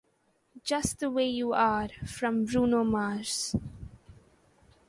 "Just 0.63 0.97
The 0.97 1.11
Way 1.11 1.29
You 1.29 1.53
Are" 1.53 1.89
from 2.07 2.45
Bruno 2.45 2.83
Mars. 2.83 3.55